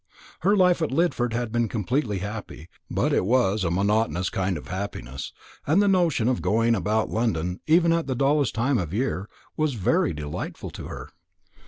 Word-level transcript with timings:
Her 0.39 0.57
life 0.57 0.81
at 0.81 0.89
Lidford 0.89 1.33
had 1.33 1.51
been 1.51 1.67
completely 1.67 2.17
happy; 2.17 2.69
but 2.89 3.13
it 3.13 3.23
was 3.23 3.63
a 3.63 3.69
monotonous 3.69 4.31
kind 4.31 4.57
of 4.57 4.67
happiness; 4.69 5.31
and 5.67 5.79
the 5.79 5.87
notion 5.87 6.27
of 6.27 6.41
going 6.41 6.73
about 6.73 7.11
London, 7.11 7.59
even 7.67 7.93
at 7.93 8.07
the 8.07 8.15
dullest 8.15 8.55
time 8.55 8.79
of 8.79 8.89
the 8.89 8.97
year, 8.97 9.29
was 9.55 9.75
very 9.75 10.11
delightful 10.11 10.71
to 10.71 10.85
her. 10.87 11.09